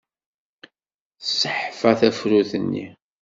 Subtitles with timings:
[1.21, 2.85] Tesseḥfa tafrut-nni.